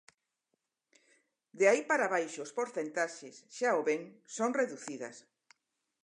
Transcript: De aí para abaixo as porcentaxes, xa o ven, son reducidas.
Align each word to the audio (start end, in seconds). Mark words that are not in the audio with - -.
De 1.59 1.65
aí 1.71 1.81
para 1.89 2.03
abaixo 2.05 2.39
as 2.45 2.55
porcentaxes, 2.57 3.35
xa 3.57 3.69
o 3.79 3.81
ven, 3.89 4.01
son 4.37 4.49
reducidas. 4.61 5.15